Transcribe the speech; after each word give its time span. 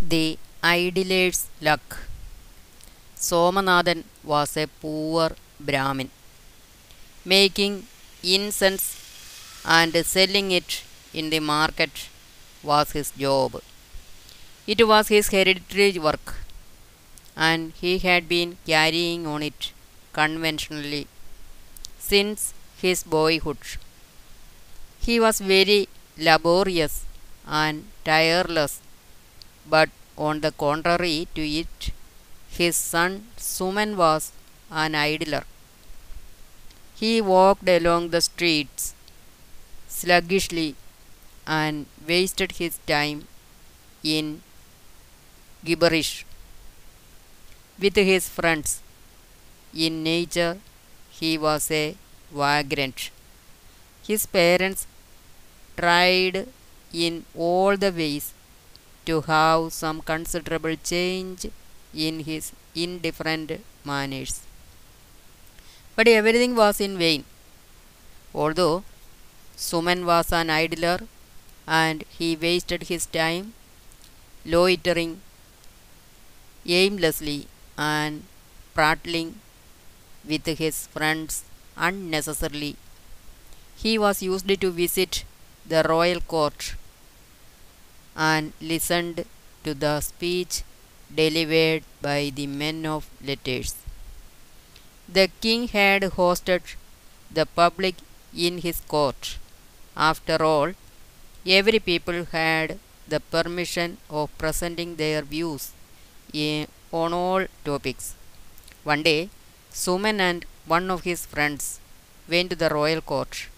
The 0.00 0.38
idler's 0.62 1.46
luck. 1.60 1.98
Somanathan 3.16 4.04
was 4.24 4.56
a 4.56 4.66
poor 4.66 5.32
Brahmin. 5.60 6.10
Making 7.24 7.86
incense 8.24 8.96
and 9.64 9.94
selling 10.04 10.50
it 10.50 10.82
in 11.14 11.30
the 11.30 11.38
market 11.40 12.08
was 12.62 12.90
his 12.92 13.12
job. 13.12 13.62
It 14.68 14.86
was 14.86 15.08
his 15.08 15.30
hereditary 15.30 15.98
work, 15.98 16.36
and 17.36 17.72
he 17.80 17.98
had 17.98 18.28
been 18.28 18.58
carrying 18.66 19.26
on 19.26 19.42
it 19.42 19.72
conventionally 20.12 21.06
since 21.98 22.54
his 22.80 23.04
boyhood. 23.04 23.58
He 25.00 25.18
was 25.18 25.40
very 25.40 25.88
laborious 26.16 27.04
and 27.46 27.88
tireless, 28.04 28.80
but 29.74 29.90
on 30.16 30.40
the 30.40 30.52
contrary 30.52 31.28
to 31.34 31.42
it, 31.60 31.90
his 32.50 32.76
son 32.76 33.26
Suman 33.38 33.96
was 33.96 34.32
an 34.70 34.94
idler. 34.94 35.44
He 36.96 37.22
walked 37.22 37.66
along 37.66 38.10
the 38.10 38.20
streets 38.20 38.92
sluggishly 39.88 40.76
and 41.46 41.86
wasted 42.06 42.52
his 42.52 42.78
time 42.86 43.28
in 44.02 44.42
gibberish 45.64 46.24
with 47.78 47.96
his 47.96 48.28
friends. 48.28 48.80
In 49.74 50.02
nature, 50.02 50.58
he 51.10 51.38
was 51.38 51.70
a 51.70 51.96
vagrant. 52.32 53.10
His 54.06 54.26
parents 54.26 54.86
tried 55.76 56.48
in 56.92 57.24
all 57.36 57.76
the 57.76 57.92
ways 57.92 58.32
to 59.08 59.16
have 59.32 59.72
some 59.72 60.00
considerable 60.10 60.76
change 60.90 61.46
in 62.06 62.20
his 62.28 62.52
indifferent 62.74 63.52
manners. 63.90 64.34
But 65.96 66.08
everything 66.08 66.54
was 66.54 66.80
in 66.86 66.96
vain. 66.98 67.24
Although 68.34 68.84
Suman 69.56 70.04
was 70.04 70.32
an 70.32 70.50
idler 70.50 70.98
and 71.66 72.04
he 72.18 72.28
wasted 72.36 72.84
his 72.90 73.06
time 73.06 73.54
loitering 74.44 75.20
aimlessly 76.66 77.40
and 77.76 78.22
prattling 78.74 79.40
with 80.30 80.46
his 80.62 80.86
friends 80.86 81.44
unnecessarily. 81.76 82.76
He 83.82 83.98
was 84.04 84.22
used 84.22 84.60
to 84.62 84.70
visit 84.70 85.24
the 85.66 85.82
royal 85.88 86.20
court 86.20 86.74
and 88.18 88.52
listened 88.60 89.24
to 89.64 89.74
the 89.74 90.00
speech 90.00 90.62
delivered 91.14 91.84
by 92.02 92.30
the 92.34 92.46
men 92.46 92.84
of 92.86 93.08
letters. 93.22 93.74
The 95.08 95.28
king 95.40 95.68
had 95.68 96.02
hosted 96.02 96.62
the 97.30 97.46
public 97.46 97.96
in 98.36 98.58
his 98.58 98.80
court. 98.80 99.38
After 99.96 100.42
all, 100.44 100.72
every 101.46 101.80
people 101.80 102.24
had 102.26 102.78
the 103.08 103.20
permission 103.20 103.98
of 104.10 104.36
presenting 104.38 104.96
their 104.96 105.22
views 105.22 105.72
on 106.92 107.12
all 107.12 107.46
topics. 107.64 108.14
One 108.84 109.02
day, 109.02 109.30
Suman 109.72 110.20
and 110.20 110.44
one 110.66 110.90
of 110.90 111.04
his 111.04 111.26
friends 111.26 111.80
went 112.28 112.50
to 112.50 112.56
the 112.56 112.70
royal 112.70 113.00
court 113.00 113.48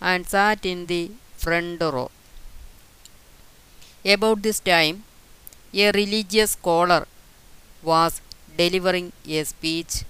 and 0.00 0.26
sat 0.26 0.66
in 0.66 0.86
the 0.86 1.10
front 1.36 1.80
row. 1.82 2.10
About 4.04 4.42
this 4.42 4.60
time, 4.60 5.04
a 5.72 5.90
religious 5.92 6.52
scholar 6.52 7.06
was 7.82 8.20
delivering 8.56 9.12
a 9.26 9.44
speech 9.44 10.04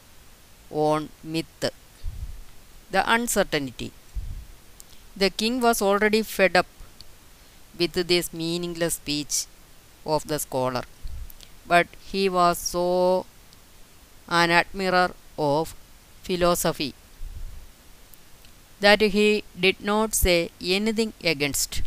on 0.70 1.10
myth, 1.24 1.70
the 2.90 3.02
uncertainty. 3.10 3.90
The 5.16 5.30
king 5.30 5.60
was 5.60 5.80
already 5.80 6.22
fed 6.22 6.56
up 6.56 6.66
with 7.78 7.94
this 8.06 8.32
meaningless 8.32 8.94
speech 8.94 9.46
of 10.06 10.26
the 10.28 10.38
scholar, 10.38 10.84
but 11.66 11.88
he 12.12 12.28
was 12.28 12.58
so 12.58 13.26
an 14.28 14.50
admirer 14.50 15.14
of 15.36 15.74
philosophy 16.22 16.94
that 18.80 19.00
he 19.00 19.44
did 19.58 19.80
not 19.80 20.12
say 20.14 20.50
anything 20.60 21.12
against. 21.22 21.82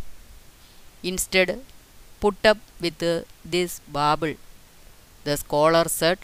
Instead, 1.04 1.64
put 2.24 2.46
up 2.52 2.60
with 2.82 3.00
this 3.56 3.82
babble. 3.98 4.36
The 5.26 5.38
scholar 5.38 5.86
said, 5.90 6.20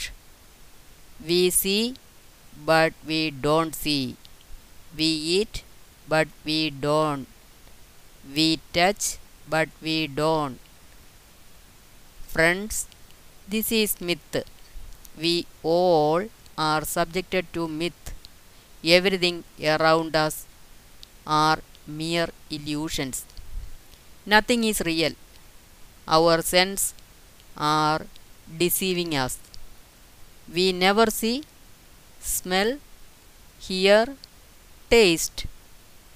We 1.25 1.49
see, 1.51 1.95
but 2.65 2.93
we 3.05 3.31
don't 3.31 3.75
see. 3.75 4.17
We 4.97 5.05
eat, 5.05 5.63
but 6.07 6.27
we 6.45 6.71
don't. 6.71 7.27
We 8.33 8.61
touch, 8.71 9.17
but 9.49 9.69
we 9.81 10.07
don't. 10.07 10.59
Friends, 12.33 12.87
this 13.47 13.71
is 13.71 13.99
myth. 13.99 14.35
We 15.17 15.45
all 15.63 16.29
are 16.57 16.85
subjected 16.85 17.51
to 17.53 17.67
myth. 17.67 18.13
Everything 18.83 19.43
around 19.63 20.15
us 20.15 20.45
are 21.27 21.59
mere 21.87 22.29
illusions. 22.49 23.25
Nothing 24.25 24.63
is 24.63 24.81
real. 24.81 25.13
Our 26.07 26.41
senses 26.41 26.93
are 27.57 28.01
deceiving 28.57 29.15
us. 29.15 29.37
We 30.51 30.71
never 30.73 31.07
see, 31.11 31.43
smell, 32.19 32.79
hear, 33.59 34.15
taste, 34.89 35.45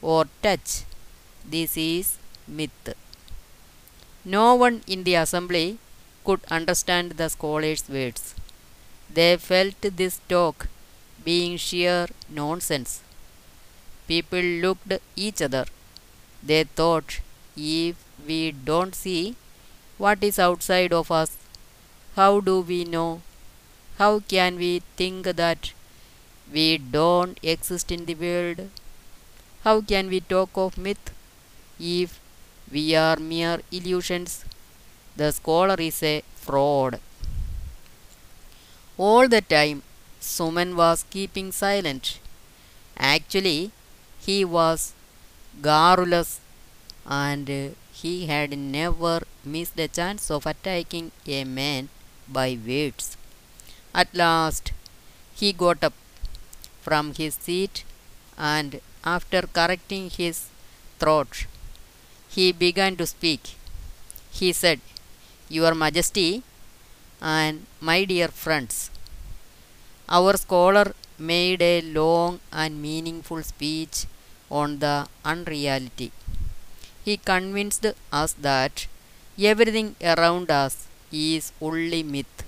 or 0.02 0.26
touch. 0.42 0.84
This 1.46 1.78
is 1.78 2.18
myth. 2.48 2.96
No 4.26 4.56
one 4.56 4.82
in 4.88 5.04
the 5.04 5.16
assembly 5.16 5.78
could 6.24 6.42
understand 6.50 7.12
the 7.12 7.30
scholar's 7.30 7.88
words. 7.90 8.36
They 9.14 9.38
felt 9.38 9.82
this 9.82 10.20
talk 10.28 10.68
being 11.24 11.58
sheer 11.58 12.08
nonsense. 12.30 13.02
People 14.08 14.42
looked 14.42 14.94
each 15.16 15.42
other. 15.42 15.66
They 16.42 16.64
thought, 16.64 17.20
if 17.56 17.96
we 18.28 18.52
don't 18.52 18.96
see 18.96 19.36
what 20.04 20.24
is 20.28 20.38
outside 20.40 20.94
of 20.94 21.12
us, 21.12 21.38
how 22.16 22.40
do 22.42 22.60
we 22.62 22.84
know? 22.84 23.22
How 23.98 24.20
can 24.20 24.58
we 24.58 24.82
think 24.98 25.26
that 25.42 25.72
we 26.52 26.78
don't 26.78 27.40
exist 27.44 27.92
in 27.92 28.06
the 28.06 28.16
world? 28.16 28.70
How 29.64 29.82
can 29.82 30.10
we 30.10 30.20
talk 30.20 30.50
of 30.56 30.78
myth 30.78 31.12
if 31.80 32.20
we 32.72 32.96
are 32.96 33.18
mere 33.18 33.62
illusions? 33.72 34.46
The 35.16 35.32
scholar 35.32 35.76
is 35.80 36.04
a 36.04 36.24
fraud. 36.36 37.00
All 38.98 39.28
the 39.28 39.42
time, 39.42 39.84
Suman 40.20 40.76
was 40.76 41.06
keeping 41.12 41.52
silent. 41.52 42.20
Actually, 42.98 43.72
he 44.20 44.44
was 44.44 44.94
garrulous 45.62 46.40
and 47.06 47.76
he 48.02 48.28
had 48.28 48.58
never 48.58 49.16
missed 49.46 49.80
a 49.80 49.88
chance 49.88 50.30
of 50.36 50.46
attacking 50.46 51.12
a 51.28 51.44
man 51.46 51.90
by 52.28 52.50
words. 52.68 53.18
At 53.94 54.14
last, 54.14 54.72
he 55.36 55.54
got 55.54 55.84
up 55.84 55.94
from 56.82 57.14
his 57.16 57.36
seat 57.36 57.84
and, 58.38 58.82
after 59.06 59.42
correcting 59.60 60.10
his 60.10 60.48
throat, 61.00 61.46
he 62.30 62.52
began 62.52 62.96
to 62.98 63.08
speak. 63.08 63.56
He 64.32 64.52
said, 64.54 64.82
Your 65.50 65.74
Majesty 65.76 66.44
and 67.22 67.66
my 67.82 68.06
dear 68.06 68.30
friends, 68.30 68.92
our 70.08 70.38
scholar 70.38 70.94
made 71.18 71.62
a 71.62 71.82
long 71.82 72.40
and 72.52 72.82
meaningful 72.82 73.44
speech 73.44 74.06
on 74.50 74.80
the 74.80 75.08
unreality. 75.26 76.12
He 77.06 77.18
convinced 77.18 77.86
us 78.12 78.34
that 78.34 78.88
everything 79.40 79.96
around 80.02 80.50
us 80.52 80.88
is 81.12 81.52
only 81.62 82.02
myth. 82.04 82.44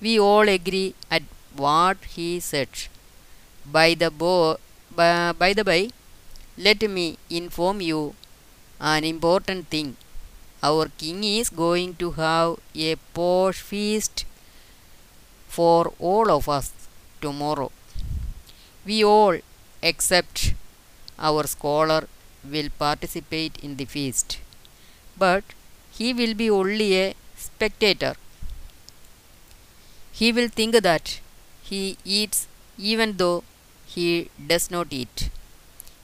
We 0.00 0.18
all 0.20 0.48
agree 0.48 0.94
at 1.10 1.22
what 1.56 1.98
he 2.16 2.40
said. 2.40 2.68
By 3.66 3.94
the, 3.94 4.10
bo- 4.10 4.58
by, 4.94 5.32
by 5.32 5.52
the 5.52 5.64
by, 5.64 5.90
let 6.58 6.82
me 6.82 7.18
inform 7.30 7.80
you 7.82 8.14
an 8.80 9.04
important 9.04 9.68
thing. 9.70 9.96
Our 10.62 10.88
king 10.98 11.24
is 11.24 11.50
going 11.50 11.96
to 11.96 12.12
have 12.12 12.58
a 12.74 12.96
posh 13.14 13.60
feast 13.60 14.24
for 15.48 15.92
all 15.98 16.30
of 16.30 16.48
us 16.48 16.72
tomorrow. 17.20 17.70
We 18.86 19.04
all, 19.04 19.38
except 19.82 20.54
our 21.18 21.46
scholar, 21.46 22.08
will 22.50 22.70
participate 22.78 23.58
in 23.62 23.76
the 23.76 23.84
feast. 23.86 24.38
But 25.18 25.44
he 25.92 26.12
will 26.12 26.34
be 26.34 26.50
only 26.50 26.96
a 27.00 27.14
spectator. 27.36 28.14
He 30.12 30.32
will 30.32 30.48
think 30.48 30.74
that 30.82 31.20
he 31.62 31.96
eats 32.04 32.48
even 32.76 33.18
though 33.18 33.44
he 33.86 34.30
does 34.48 34.68
not 34.70 34.92
eat. 34.92 35.30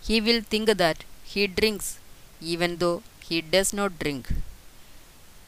He 0.02 0.20
will 0.20 0.42
think 0.42 0.68
that 0.78 1.04
he 1.24 1.46
drinks 1.46 1.98
even 2.40 2.78
though 2.78 3.02
he 3.20 3.40
does 3.42 3.72
not 3.72 3.98
drink. 3.98 4.28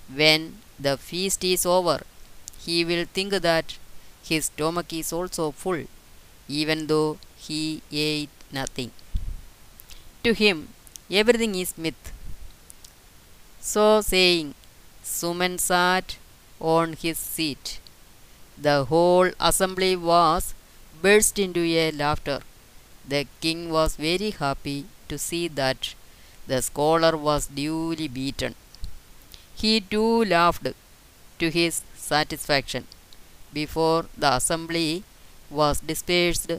When 0.09 0.63
the 0.79 0.97
feast 0.97 1.45
is 1.45 1.67
over, 1.67 2.05
he 2.59 2.87
will 2.87 3.05
think 3.05 3.33
that 3.33 3.77
his 4.23 4.47
stomach 4.47 4.93
is 4.95 5.13
also 5.13 5.51
full, 5.51 5.85
even 6.49 6.87
though 6.87 7.19
he 7.37 7.83
ate 7.93 8.31
nothing. 8.53 8.93
To 10.25 10.33
him, 10.35 10.74
everything 11.11 11.55
is 11.55 11.77
myth. 11.79 12.13
So 13.61 14.01
saying, 14.01 14.55
Suman 15.05 15.59
sat 15.59 16.19
on 16.61 16.93
his 16.93 17.19
seat. 17.19 17.81
The 18.59 18.85
whole 18.85 19.31
assembly 19.41 19.97
was 19.97 20.55
burst 21.03 21.39
into 21.39 21.61
a 21.61 21.91
laughter. 21.93 22.41
The 23.09 23.27
king 23.41 23.71
was 23.71 23.97
very 23.97 24.31
happy 24.31 24.87
to 25.09 25.19
see 25.19 25.49
that 25.49 25.95
the 26.47 26.63
scholar 26.63 27.17
was 27.17 27.47
duly 27.47 28.09
beaten. 28.09 28.55
He 29.55 29.81
too 29.81 30.25
laughed 30.25 30.69
to 31.39 31.51
his 31.51 31.83
satisfaction. 31.97 32.87
Before 33.53 34.07
the 34.17 34.35
assembly 34.35 35.05
was 35.51 35.81
dispersed, 35.81 36.51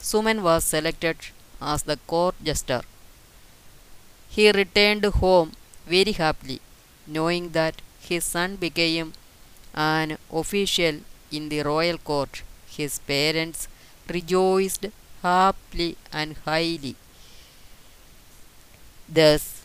Suman 0.00 0.42
was 0.42 0.64
selected 0.64 1.16
as 1.60 1.82
the 1.84 1.96
court 2.06 2.36
jester. 2.44 2.82
He 4.34 4.50
returned 4.50 5.04
home 5.04 5.52
very 5.86 6.12
happily, 6.12 6.60
knowing 7.06 7.50
that 7.52 7.80
his 8.00 8.24
son 8.24 8.56
became 8.56 9.12
an 9.74 10.18
official 10.32 10.96
in 11.30 11.48
the 11.48 11.62
royal 11.62 11.98
court. 11.98 12.42
His 12.66 12.98
parents 12.98 13.68
rejoiced 14.08 14.86
happily 15.22 15.96
and 16.12 16.36
highly. 16.44 16.96
Thus, 19.08 19.62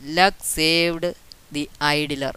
luck 0.00 0.34
saved 0.42 1.14
the 1.50 1.68
idler. 1.80 2.34